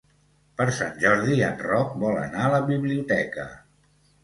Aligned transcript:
Per 0.61 0.65
Sant 0.77 0.97
Jordi 1.03 1.37
en 1.49 1.61
Roc 1.67 1.93
vol 2.05 2.19
anar 2.23 2.43
a 2.47 2.51
la 2.57 2.65
biblioteca. 2.73 3.49